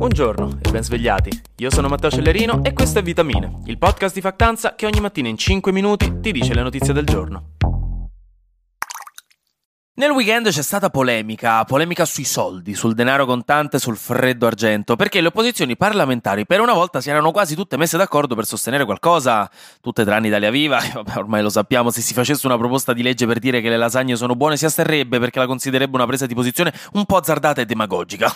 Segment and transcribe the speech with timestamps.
[0.00, 1.42] Buongiorno e ben svegliati.
[1.56, 5.28] Io sono Matteo Cellerino e questo è Vitamine, il podcast di Factanza che ogni mattina
[5.28, 7.50] in 5 minuti ti dice le notizie del giorno.
[10.00, 15.20] Nel weekend c'è stata polemica, polemica sui soldi, sul denaro contante, sul freddo argento, perché
[15.20, 19.50] le opposizioni parlamentari per una volta si erano quasi tutte messe d'accordo per sostenere qualcosa,
[19.82, 23.02] tutte tranne Italia Viva, e vabbè ormai lo sappiamo, se si facesse una proposta di
[23.02, 26.24] legge per dire che le lasagne sono buone si asterrebbe perché la considererebbe una presa
[26.24, 28.34] di posizione un po' azzardata e demagogica.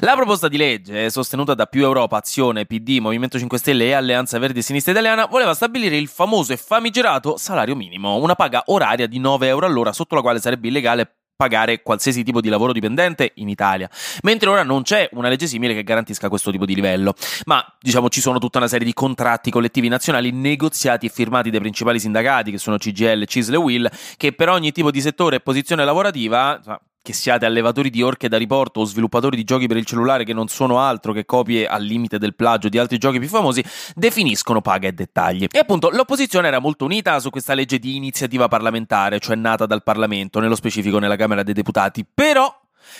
[0.00, 4.38] La proposta di legge, sostenuta da più Europa, Azione, PD, Movimento 5 Stelle e Alleanza
[4.38, 9.18] Verdi Sinistra Italiana, voleva stabilire il famoso e famigerato salario minimo, una paga oraria di
[9.18, 13.48] 9 euro all'ora sotto la quale sarebbe illegale pagare qualsiasi tipo di lavoro dipendente in
[13.48, 13.88] Italia,
[14.22, 18.08] mentre ora non c'è una legge simile che garantisca questo tipo di livello, ma diciamo
[18.08, 22.50] ci sono tutta una serie di contratti collettivi nazionali negoziati e firmati dai principali sindacati
[22.50, 26.60] che sono CGL, CISL e WIL, che per ogni tipo di settore e posizione lavorativa
[27.02, 30.32] che siate allevatori di orche da riporto o sviluppatori di giochi per il cellulare che
[30.32, 34.60] non sono altro che copie al limite del plagio di altri giochi più famosi, definiscono
[34.60, 35.46] paga e dettagli.
[35.50, 39.82] E appunto l'opposizione era molto unita su questa legge di iniziativa parlamentare, cioè nata dal
[39.82, 42.54] Parlamento, nello specifico nella Camera dei Deputati, però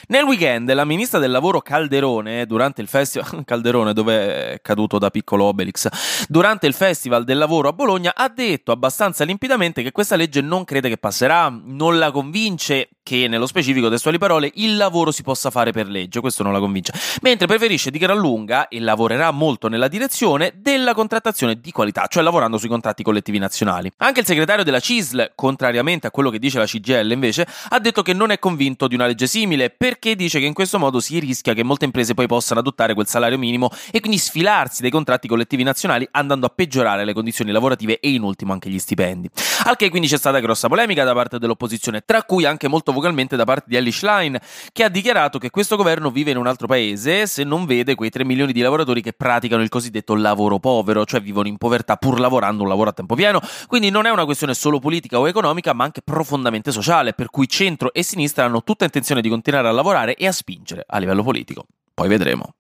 [0.09, 5.11] nel weekend la ministra del lavoro Calderone, durante il festival Calderone dove è caduto da
[5.11, 5.89] piccolo Obelix,
[6.29, 10.65] durante il festival del lavoro a Bologna ha detto abbastanza limpidamente che questa legge non
[10.65, 15.51] crede che passerà, non la convince che nello specifico testuali parole il lavoro si possa
[15.51, 16.92] fare per legge, questo non la convince,
[17.23, 22.23] mentre preferisce di gran lunga e lavorerà molto nella direzione della contrattazione di qualità, cioè
[22.23, 23.91] lavorando sui contratti collettivi nazionali.
[23.97, 28.03] Anche il segretario della CISL, contrariamente a quello che dice la CGL invece, ha detto
[28.03, 31.19] che non è convinto di una legge simile perché dice che in questo modo si
[31.19, 35.28] rischia che molte imprese poi possano adottare quel salario minimo e quindi sfilarsi dei contratti
[35.28, 39.31] collettivi nazionali andando a peggiorare le condizioni lavorative e in ultimo anche gli stipendi.
[39.65, 43.37] Al che quindi c'è stata grossa polemica da parte dell'opposizione, tra cui anche molto vocalmente
[43.37, 44.39] da parte di Ellie Schlein,
[44.73, 48.11] che ha dichiarato che questo governo vive in un altro paese se non vede quei
[48.11, 52.21] 3 milioni di lavoratori che praticano il cosiddetto lavoro povero, cioè vivono in povertà pur
[52.21, 53.41] lavorando un lavoro a tempo pieno.
[53.67, 57.49] Quindi non è una questione solo politica o economica, ma anche profondamente sociale, per cui
[57.49, 61.22] centro e sinistra hanno tutta intenzione di continuare a lavorare e a spingere a livello
[61.22, 61.67] politico.
[61.95, 62.58] Poi vedremo.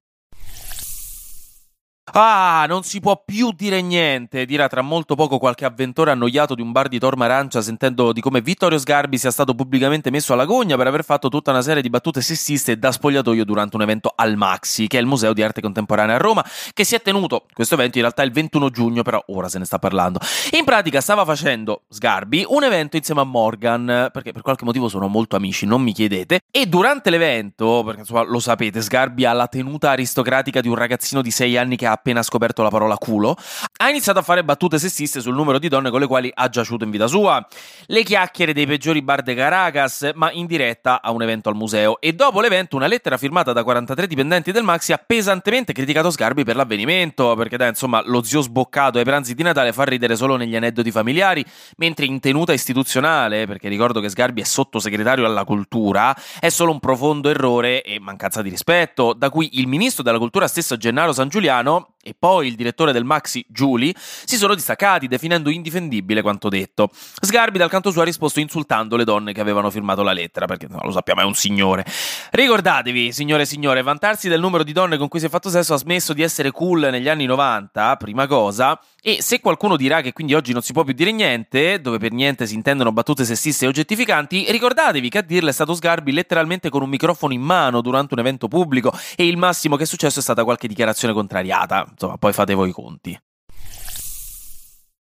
[2.20, 6.62] Ah, non si può più dire niente, dirà tra molto poco qualche avventore annoiato di
[6.62, 10.44] un bar di Torma Arancia sentendo di come Vittorio Sgarbi sia stato pubblicamente messo alla
[10.44, 14.12] gogna per aver fatto tutta una serie di battute sessiste da spogliatoio durante un evento
[14.16, 17.46] al Maxi, che è il Museo di Arte Contemporanea a Roma, che si è tenuto,
[17.52, 20.18] questo evento in realtà il 21 giugno, però ora se ne sta parlando.
[20.58, 25.06] In pratica stava facendo Sgarbi un evento insieme a Morgan, perché per qualche motivo sono
[25.06, 29.46] molto amici, non mi chiedete, e durante l'evento, perché insomma lo sapete, Sgarbi ha la
[29.46, 33.36] tenuta aristocratica di un ragazzino di 6 anni che ha appena scoperto la parola culo,
[33.78, 36.84] ha iniziato a fare battute sessiste sul numero di donne con le quali ha giaciuto
[36.84, 37.46] in vita sua,
[37.86, 42.00] le chiacchiere dei peggiori bar de Caracas, ma in diretta a un evento al museo.
[42.00, 46.44] E dopo l'evento, una lettera firmata da 43 dipendenti del Maxi ha pesantemente criticato Sgarbi
[46.44, 50.36] per l'avvenimento, perché dai, insomma, lo zio sboccato ai pranzi di Natale fa ridere solo
[50.36, 51.44] negli aneddoti familiari,
[51.76, 56.80] mentre in tenuta istituzionale, perché ricordo che Sgarbi è sottosegretario alla cultura, è solo un
[56.80, 61.28] profondo errore e mancanza di rispetto, da cui il ministro della cultura stesso Gennaro San
[61.28, 66.88] Giuliano e poi il direttore del Maxi, Giuli, si sono distaccati definendo indifendibile quanto detto.
[66.92, 70.66] Sgarbi dal canto suo ha risposto insultando le donne che avevano firmato la lettera, perché
[70.68, 71.84] no, lo sappiamo è un signore.
[72.30, 75.74] Ricordatevi, signore e signore, vantarsi del numero di donne con cui si è fatto sesso
[75.74, 80.12] ha smesso di essere cool negli anni 90, prima cosa, e se qualcuno dirà che
[80.12, 83.64] quindi oggi non si può più dire niente, dove per niente si intendono battute sessiste
[83.64, 87.80] e oggettificanti, ricordatevi che a dirle è stato Sgarbi letteralmente con un microfono in mano
[87.80, 91.86] durante un evento pubblico e il massimo che è successo è stata qualche dichiarazione contrariata.
[91.98, 93.18] Insomma, poi fate voi i conti.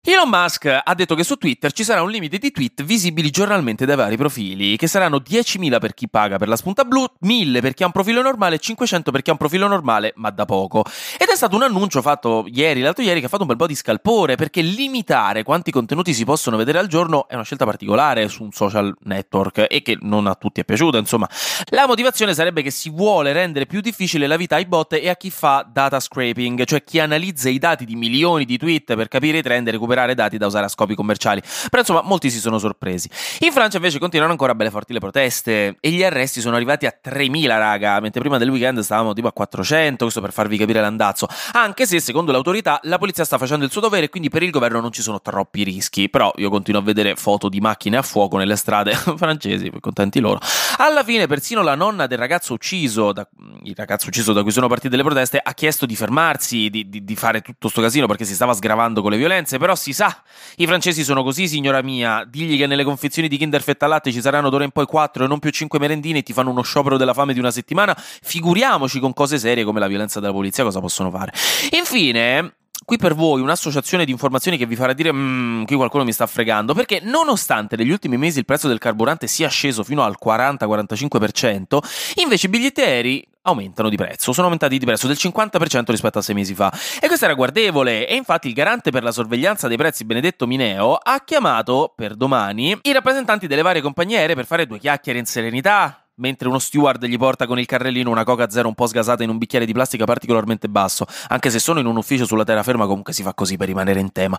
[0.08, 3.88] Elon Musk ha detto che su Twitter ci sarà un limite di tweet visibili giornalmente
[3.88, 7.74] dai vari profili, che saranno 10.000 per chi paga per la spunta blu, 1.000 per
[7.74, 10.46] chi ha un profilo normale e 500 per chi ha un profilo normale ma da
[10.46, 10.86] poco.
[11.18, 13.66] Ed è stato un annuncio fatto ieri, l'altro ieri, che ha fatto un bel po'
[13.66, 18.28] di scalpore, perché limitare quanti contenuti si possono vedere al giorno è una scelta particolare
[18.28, 21.28] su un social network e che non a tutti è piaciuta, insomma.
[21.72, 25.16] La motivazione sarebbe che si vuole rendere più difficile la vita ai bot e a
[25.16, 29.40] chi fa data scraping, cioè chi analizza i dati di milioni di tweet per capire
[29.40, 31.42] i trend e recuperare recuperare dati da usare a scopi commerciali.
[31.42, 33.10] Però insomma, molti si sono sorpresi.
[33.40, 36.94] In Francia invece continuano ancora belle forti le proteste e gli arresti sono arrivati a
[37.04, 41.28] 3.000, raga, mentre prima del weekend stavamo tipo a 400, questo per farvi capire l'andazzo.
[41.54, 44.52] Anche se, secondo l'autorità, la polizia sta facendo il suo dovere e quindi per il
[44.52, 46.10] governo non ci sono troppi rischi.
[46.10, 50.40] Però io continuo a vedere foto di macchine a fuoco nelle strade francesi, contenti loro.
[50.78, 53.28] Alla fine, persino la nonna del ragazzo ucciso, da,
[53.64, 57.04] il ragazzo ucciso da cui sono partite le proteste, ha chiesto di fermarsi, di, di,
[57.04, 60.24] di fare tutto sto casino perché si stava sgravando con le violenze, però si sa.
[60.58, 62.26] I francesi sono così, signora mia.
[62.28, 65.28] Digli che nelle confezioni di Kinder Fetta Latte ci saranno d'ora in poi 4 e
[65.28, 67.96] non più 5 merendine e ti fanno uno sciopero della fame di una settimana.
[67.96, 71.34] Figuriamoci con cose serie come la violenza della polizia cosa possono fare.
[71.78, 72.56] Infine,
[72.86, 76.28] qui per voi un'associazione di informazioni che vi farà dire mmm, qui qualcuno mi sta
[76.28, 81.80] fregando, perché nonostante negli ultimi mesi il prezzo del carburante sia sceso fino al 40-45%,
[82.22, 86.22] invece i biglietti aerei aumentano di prezzo, sono aumentati di prezzo del 50% rispetto a
[86.22, 86.72] sei mesi fa.
[87.00, 90.96] E questo era guardevole, e infatti il garante per la sorveglianza dei prezzi Benedetto Mineo
[90.96, 95.26] ha chiamato per domani i rappresentanti delle varie compagnie aeree per fare due chiacchiere in
[95.26, 99.24] serenità, mentre uno steward gli porta con il carrellino una coca zero un po' sgasata
[99.24, 101.06] in un bicchiere di plastica particolarmente basso.
[101.30, 104.12] Anche se sono in un ufficio sulla terraferma, comunque si fa così per rimanere in
[104.12, 104.38] tema.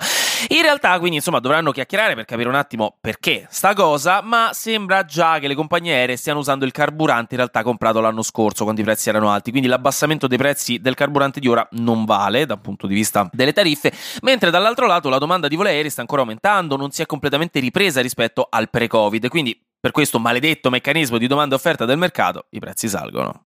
[0.48, 5.04] In realtà, quindi, insomma, dovranno chiacchierare per capire un attimo perché sta cosa, ma sembra
[5.04, 8.80] già che le compagnie aeree stiano usando il carburante in realtà comprato l'anno scorso, quando
[8.80, 9.50] i prezzi erano alti.
[9.50, 13.52] Quindi l'abbassamento dei prezzi del carburante di ora non vale dal punto di vista delle
[13.52, 13.92] tariffe,
[14.22, 17.60] mentre dall'altro lato la domanda di voli aerei sta ancora aumentando, non si è completamente
[17.60, 19.28] ripresa rispetto al pre-Covid.
[19.28, 23.45] Quindi per questo maledetto meccanismo di domanda e offerta del mercato, i prezzi salgono.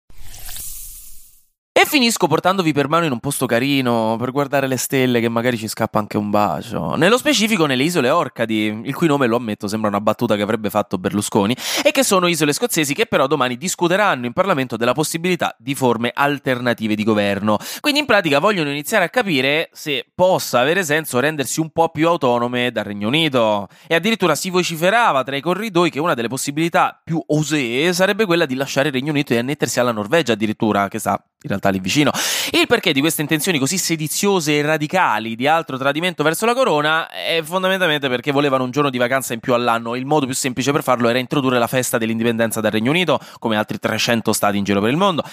[1.82, 5.58] E finisco portandovi per mano in un posto carino per guardare le stelle che magari
[5.58, 6.94] ci scappa anche un bacio.
[6.94, 10.70] Nello specifico nelle isole Orcadi, il cui nome lo ammetto sembra una battuta che avrebbe
[10.70, 15.56] fatto Berlusconi, e che sono isole scozzesi che però domani discuteranno in Parlamento della possibilità
[15.58, 17.58] di forme alternative di governo.
[17.80, 22.08] Quindi in pratica vogliono iniziare a capire se possa avere senso rendersi un po' più
[22.08, 23.68] autonome dal Regno Unito.
[23.88, 28.46] E addirittura si vociferava tra i corridoi che una delle possibilità più osee sarebbe quella
[28.46, 31.80] di lasciare il Regno Unito e annettersi alla Norvegia addirittura, che sta in realtà lì
[31.80, 32.12] vicino.
[32.52, 37.10] Il perché di queste intenzioni così sediziose e radicali di altro tradimento verso la corona
[37.10, 39.96] è fondamentalmente perché volevano un giorno di vacanza in più all'anno.
[39.96, 43.58] Il modo più semplice per farlo era introdurre la festa dell'indipendenza dal Regno Unito, come
[43.58, 45.24] altri 300 stati in giro per il mondo.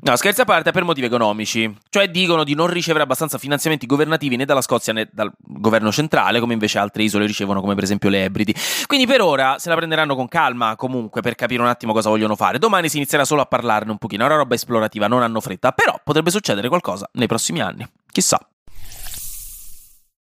[0.00, 1.72] No, scherzi a parte, per motivi economici.
[1.88, 6.40] Cioè dicono di non ricevere abbastanza finanziamenti governativi né dalla Scozia né dal governo centrale,
[6.40, 8.54] come invece altre isole ricevono, come per esempio le Ebridi.
[8.86, 12.36] Quindi per ora se la prenderanno con calma, comunque, per capire un attimo cosa vogliono
[12.36, 12.58] fare.
[12.58, 14.24] Domani si inizierà solo a parlarne un pochino.
[14.24, 15.72] È una roba esplorativa, non hanno fretta.
[15.72, 17.86] Però potrebbe succedere qualcosa nei prossimi anni.
[18.10, 18.38] Chissà.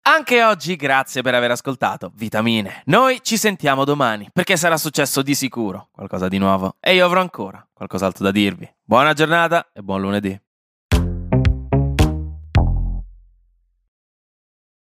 [0.03, 2.81] Anche oggi grazie per aver ascoltato Vitamine.
[2.85, 7.21] Noi ci sentiamo domani perché sarà successo di sicuro qualcosa di nuovo e io avrò
[7.21, 8.67] ancora qualcos'altro da dirvi.
[8.83, 10.39] Buona giornata e buon lunedì.